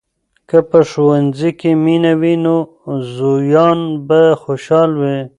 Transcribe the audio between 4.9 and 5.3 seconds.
وي.